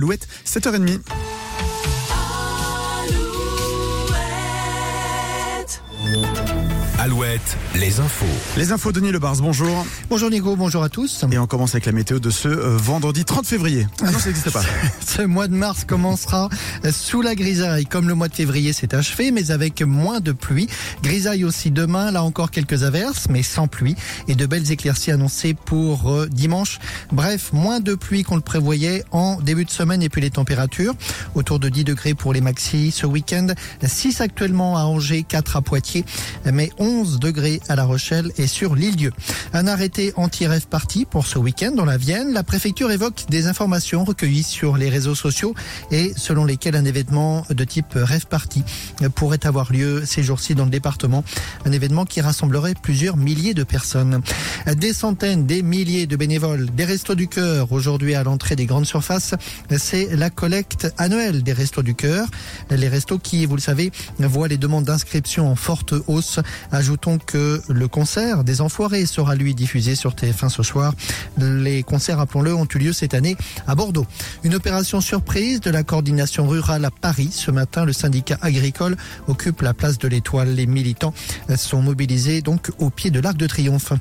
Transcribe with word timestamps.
Louette, 0.00 0.26
7h30. 0.46 1.29
Alouette, 7.02 7.56
les 7.76 7.98
infos. 7.98 8.26
Les 8.58 8.72
infos, 8.72 8.92
Denis 8.92 9.10
Lebars, 9.10 9.36
bonjour. 9.36 9.86
Bonjour 10.10 10.28
Nico, 10.28 10.54
bonjour 10.54 10.82
à 10.82 10.90
tous. 10.90 11.24
Et 11.32 11.38
on 11.38 11.46
commence 11.46 11.70
avec 11.70 11.86
la 11.86 11.92
météo 11.92 12.18
de 12.18 12.28
ce 12.28 12.48
euh, 12.48 12.76
vendredi 12.76 13.24
30 13.24 13.46
février. 13.46 13.86
Ah 14.02 14.10
non, 14.10 14.18
ça 14.18 14.26
n'existe 14.26 14.50
pas. 14.50 14.60
Ce 15.06 15.22
mois 15.22 15.48
de 15.48 15.54
mars 15.54 15.86
commencera 15.86 16.50
sous 16.92 17.22
la 17.22 17.34
grisaille. 17.34 17.86
Comme 17.86 18.06
le 18.06 18.14
mois 18.14 18.28
de 18.28 18.34
février 18.34 18.74
s'est 18.74 18.94
achevé, 18.94 19.30
mais 19.30 19.50
avec 19.50 19.80
moins 19.80 20.20
de 20.20 20.32
pluie. 20.32 20.68
Grisaille 21.02 21.42
aussi 21.44 21.70
demain, 21.70 22.10
là 22.10 22.22
encore 22.22 22.50
quelques 22.50 22.82
averses, 22.82 23.28
mais 23.30 23.42
sans 23.42 23.66
pluie. 23.66 23.96
Et 24.28 24.34
de 24.34 24.44
belles 24.44 24.70
éclaircies 24.70 25.10
annoncées 25.10 25.54
pour 25.54 26.10
euh, 26.10 26.26
dimanche. 26.26 26.80
Bref, 27.12 27.54
moins 27.54 27.80
de 27.80 27.94
pluie 27.94 28.24
qu'on 28.24 28.36
le 28.36 28.42
prévoyait 28.42 29.04
en 29.10 29.40
début 29.40 29.64
de 29.64 29.70
semaine. 29.70 30.02
Et 30.02 30.10
puis 30.10 30.20
les 30.20 30.30
températures, 30.30 30.94
autour 31.34 31.60
de 31.60 31.70
10 31.70 31.84
degrés 31.84 32.12
pour 32.12 32.34
les 32.34 32.42
maxi 32.42 32.90
ce 32.90 33.06
week-end. 33.06 33.46
6 33.82 34.20
actuellement 34.20 34.76
à 34.76 34.82
Angers, 34.82 35.22
4 35.26 35.56
à 35.56 35.62
Poitiers, 35.62 36.04
mais 36.44 36.68
11 36.78 36.89
degrés 36.90 37.60
à 37.68 37.76
La 37.76 37.84
Rochelle 37.84 38.32
et 38.36 38.46
sur 38.46 38.74
l'île-Dieu. 38.74 39.12
Un 39.52 39.66
arrêté 39.66 40.12
anti-rêve 40.16 40.66
parti 40.66 41.04
pour 41.04 41.26
ce 41.26 41.38
week-end 41.38 41.72
dans 41.72 41.84
la 41.84 41.96
Vienne. 41.96 42.32
La 42.32 42.42
préfecture 42.42 42.90
évoque 42.90 43.26
des 43.28 43.46
informations 43.46 44.04
recueillies 44.04 44.42
sur 44.42 44.76
les 44.76 44.88
réseaux 44.88 45.14
sociaux 45.14 45.54
et 45.90 46.12
selon 46.16 46.44
lesquelles 46.44 46.76
un 46.76 46.84
événement 46.84 47.46
de 47.48 47.64
type 47.64 47.92
rêve 47.94 48.26
party 48.26 48.64
pourrait 49.14 49.46
avoir 49.46 49.72
lieu 49.72 50.04
ces 50.04 50.22
jours-ci 50.22 50.54
dans 50.54 50.64
le 50.64 50.70
département. 50.70 51.24
Un 51.64 51.72
événement 51.72 52.04
qui 52.04 52.20
rassemblerait 52.20 52.74
plusieurs 52.80 53.16
milliers 53.16 53.54
de 53.54 53.62
personnes. 53.62 54.20
Des 54.66 54.92
centaines, 54.92 55.46
des 55.46 55.62
milliers 55.62 56.06
de 56.06 56.16
bénévoles, 56.16 56.70
des 56.70 56.84
restos 56.84 57.14
du 57.14 57.28
cœur 57.28 57.70
aujourd'hui 57.72 58.14
à 58.14 58.24
l'entrée 58.24 58.56
des 58.56 58.66
grandes 58.66 58.86
surfaces. 58.86 59.34
C'est 59.78 60.16
la 60.16 60.30
collecte 60.30 60.92
annuelle 60.98 61.42
des 61.42 61.52
restos 61.52 61.82
du 61.82 61.94
cœur. 61.94 62.26
Les 62.70 62.88
restos 62.88 63.18
qui, 63.18 63.46
vous 63.46 63.56
le 63.56 63.60
savez, 63.60 63.92
voient 64.18 64.48
les 64.48 64.58
demandes 64.58 64.84
d'inscription 64.84 65.50
en 65.50 65.56
forte 65.56 65.94
hausse. 66.06 66.40
Ajoutons 66.80 67.18
que 67.18 67.60
le 67.68 67.88
concert 67.88 68.42
des 68.42 68.62
Enfoirés 68.62 69.04
sera 69.04 69.34
lui 69.34 69.54
diffusé 69.54 69.94
sur 69.94 70.14
TF1 70.14 70.48
ce 70.48 70.62
soir. 70.62 70.94
Les 71.36 71.82
concerts, 71.82 72.16
rappelons-le, 72.16 72.54
ont 72.54 72.66
eu 72.74 72.78
lieu 72.78 72.94
cette 72.94 73.12
année 73.12 73.36
à 73.66 73.74
Bordeaux. 73.74 74.06
Une 74.44 74.54
opération 74.54 75.02
surprise 75.02 75.60
de 75.60 75.70
la 75.70 75.82
coordination 75.82 76.48
rurale 76.48 76.86
à 76.86 76.90
Paris. 76.90 77.28
Ce 77.32 77.50
matin, 77.50 77.84
le 77.84 77.92
syndicat 77.92 78.38
agricole 78.40 78.96
occupe 79.28 79.60
la 79.60 79.74
place 79.74 79.98
de 79.98 80.08
l'Étoile. 80.08 80.54
Les 80.54 80.64
militants 80.64 81.12
sont 81.54 81.82
mobilisés 81.82 82.40
donc 82.40 82.70
au 82.78 82.88
pied 82.88 83.10
de 83.10 83.20
l'Arc 83.20 83.36
de 83.36 83.46
Triomphe. 83.46 83.92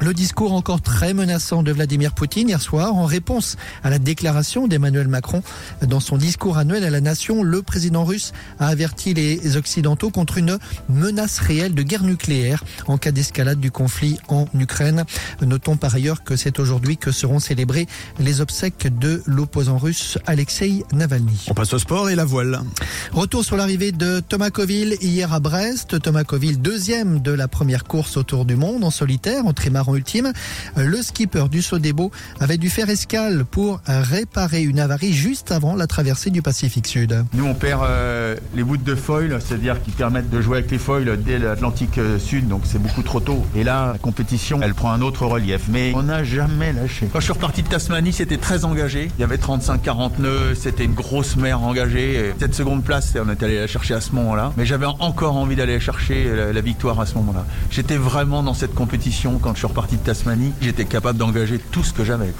Le 0.00 0.12
discours 0.12 0.52
encore 0.52 0.82
très 0.82 1.14
menaçant 1.14 1.62
de 1.62 1.72
Vladimir 1.72 2.12
Poutine 2.12 2.48
hier 2.48 2.60
soir 2.60 2.94
en 2.94 3.06
réponse 3.06 3.56
à 3.82 3.90
la 3.90 3.98
déclaration 3.98 4.68
d'Emmanuel 4.68 5.08
Macron. 5.08 5.42
Dans 5.82 6.00
son 6.00 6.16
discours 6.18 6.58
annuel 6.58 6.84
à 6.84 6.90
la 6.90 7.00
nation, 7.00 7.42
le 7.42 7.62
président 7.62 8.04
russe 8.04 8.32
a 8.60 8.68
averti 8.68 9.14
les 9.14 9.56
Occidentaux 9.56 10.10
contre 10.10 10.38
une 10.38 10.58
menace 10.88 11.38
réelle 11.38 11.74
de 11.74 11.82
guerre 11.82 12.04
nucléaire 12.04 12.62
en 12.86 12.98
cas 12.98 13.10
d'escalade 13.10 13.58
du 13.58 13.70
conflit 13.70 14.18
en 14.28 14.46
Ukraine. 14.58 15.04
Notons 15.40 15.76
par 15.76 15.94
ailleurs 15.94 16.22
que 16.24 16.36
c'est 16.36 16.58
aujourd'hui 16.58 16.96
que 16.98 17.10
seront 17.10 17.38
célébrées 17.38 17.86
les 18.18 18.40
obsèques 18.40 18.98
de 18.98 19.22
l'opposant 19.26 19.78
russe 19.78 20.18
Alexei 20.26 20.84
Navalny. 20.92 21.46
On 21.48 21.54
passe 21.54 21.72
au 21.72 21.78
sport 21.78 22.10
et 22.10 22.14
la 22.14 22.24
voile. 22.24 22.60
Retour 23.12 23.44
sur 23.44 23.56
l'arrivée 23.56 23.92
de 23.92 24.20
Thomas 24.20 24.50
Coville 24.50 24.96
hier 25.00 25.32
à 25.32 25.40
Brest. 25.40 26.00
Thomas 26.02 26.24
Coville, 26.24 26.60
deuxième 26.60 27.20
de 27.20 27.32
la 27.32 27.48
première 27.48 27.84
course 27.84 28.16
autour 28.16 28.44
du 28.44 28.56
monde 28.56 28.84
en 28.84 28.90
solitaire, 28.90 29.46
en 29.46 29.52
trimaran 29.86 29.96
ultime. 29.96 30.32
Le 30.76 31.02
skipper 31.02 31.48
du 31.50 31.62
Sodebo 31.62 32.10
avait 32.40 32.58
dû 32.58 32.70
faire 32.70 32.90
escale 32.90 33.44
pour 33.44 33.80
réparer 33.86 34.62
une 34.62 34.80
avarie 34.80 35.12
juste 35.12 35.52
avant 35.52 35.74
la 35.74 35.86
traversée 35.86 36.30
du 36.30 36.42
Pacifique 36.42 36.86
Sud. 36.86 37.24
Nous, 37.34 37.44
on 37.44 37.54
perd 37.54 37.82
euh, 37.84 38.36
les 38.54 38.62
bouts 38.62 38.76
de 38.76 38.94
foil, 38.94 39.38
c'est-à-dire 39.40 39.82
qui 39.82 39.90
permettent 39.90 40.30
de 40.30 40.40
jouer 40.40 40.58
avec 40.58 40.70
les 40.70 40.78
foils 40.78 41.18
dès 41.22 41.38
l'Atlantique 41.38 41.98
euh, 41.98 42.18
Sud, 42.18 42.48
donc 42.48 42.62
c'est 42.64 42.80
beaucoup 42.80 43.02
trop 43.02 43.20
tôt. 43.20 43.44
Et 43.54 43.64
là, 43.64 43.92
la 43.92 43.98
compétition, 43.98 44.60
elle 44.62 44.74
prend 44.74 44.90
un 44.92 45.02
autre 45.02 45.26
relief. 45.26 45.62
Mais 45.68 45.92
on 45.94 46.02
n'a 46.02 46.24
jamais 46.24 46.72
lâché. 46.72 47.08
Quand 47.12 47.20
je 47.20 47.24
suis 47.24 47.32
reparti 47.32 47.62
de 47.62 47.68
Tasmanie, 47.68 48.12
c'était 48.12 48.36
très 48.36 48.64
engagé. 48.64 49.10
Il 49.18 49.20
y 49.20 49.24
avait 49.24 49.36
35-40 49.36 50.20
nœuds, 50.20 50.54
c'était 50.54 50.84
une 50.84 50.94
grosse 50.94 51.36
mer 51.36 51.62
engagée. 51.62 52.14
Et 52.14 52.34
cette 52.38 52.54
seconde 52.54 52.84
place, 52.84 53.14
on 53.22 53.28
est 53.30 53.42
allé 53.42 53.58
la 53.60 53.66
chercher 53.66 53.94
à 53.94 54.00
ce 54.00 54.12
moment-là. 54.12 54.52
Mais 54.56 54.66
j'avais 54.66 54.86
encore 54.86 55.36
envie 55.36 55.56
d'aller 55.56 55.80
chercher 55.80 56.24
la, 56.34 56.52
la 56.52 56.60
victoire 56.60 57.00
à 57.00 57.06
ce 57.06 57.14
moment-là. 57.14 57.44
J'étais 57.70 57.96
vraiment 57.96 58.42
dans 58.42 58.54
cette 58.54 58.74
compétition 58.74 59.38
quand 59.38 59.52
je 59.54 59.58
suis 59.58 59.66
reparti 59.66 59.75
de 59.84 59.96
Tasmanie. 59.96 60.52
J'étais 60.62 60.86
capable 60.86 61.18
d'engager 61.18 61.58
tout 61.58 61.84
ce 61.84 61.92
que 61.92 62.04
j'avais. 62.04 62.32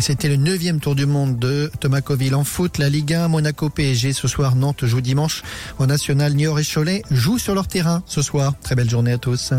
C'était 0.00 0.28
le 0.28 0.36
neuvième 0.36 0.80
tour 0.80 0.94
du 0.94 1.06
monde 1.06 1.38
de 1.38 1.70
Thomas 1.80 2.00
Coville 2.00 2.34
en 2.34 2.44
foot. 2.44 2.78
La 2.78 2.88
Ligue 2.88 3.14
1, 3.14 3.28
Monaco 3.28 3.68
PSG 3.68 4.12
ce 4.12 4.28
soir. 4.28 4.54
Nantes 4.54 4.86
joue 4.86 5.00
dimanche. 5.00 5.42
Au 5.78 5.86
National, 5.86 6.34
Niort 6.34 6.60
et 6.60 6.64
Cholet 6.64 7.02
jouent 7.10 7.38
sur 7.38 7.54
leur 7.54 7.66
terrain 7.66 8.02
ce 8.06 8.22
soir. 8.22 8.54
Très 8.62 8.76
belle 8.76 8.88
journée 8.88 9.12
à 9.12 9.18
tous. 9.18 9.52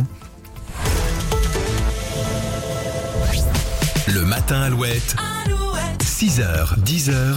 Le 4.08 4.22
matin 4.24 4.62
Alouette. 4.62 5.16
6h, 6.02 6.80
10h. 6.86 7.34